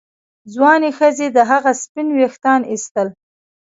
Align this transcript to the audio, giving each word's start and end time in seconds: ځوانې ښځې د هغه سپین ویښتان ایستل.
ځوانې 0.53 0.89
ښځې 0.97 1.27
د 1.35 1.37
هغه 1.51 1.71
سپین 1.81 2.07
ویښتان 2.13 2.61
ایستل. 2.71 3.07